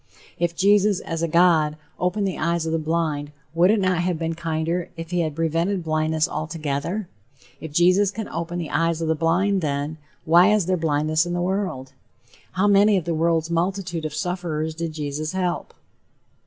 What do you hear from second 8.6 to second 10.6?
eyes of the blind, then, why